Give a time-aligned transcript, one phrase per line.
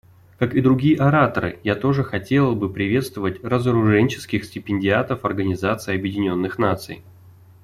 [0.39, 7.03] Как и другие ораторы, я тоже хотела бы приветствовать разоруженческих стипендиатов Организации Объединенных Наций.